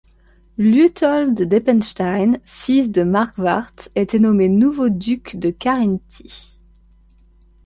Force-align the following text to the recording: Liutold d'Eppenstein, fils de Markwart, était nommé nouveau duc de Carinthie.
Liutold 0.57 1.43
d'Eppenstein, 1.43 2.39
fils 2.43 2.89
de 2.89 3.03
Markwart, 3.03 3.71
était 3.95 4.17
nommé 4.17 4.49
nouveau 4.49 4.89
duc 4.89 5.35
de 5.35 5.51
Carinthie. 5.51 6.57